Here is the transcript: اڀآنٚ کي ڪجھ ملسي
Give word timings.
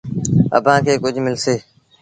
اڀآنٚ 0.57 0.83
کي 0.85 0.93
ڪجھ 1.03 1.19
ملسي 1.25 1.55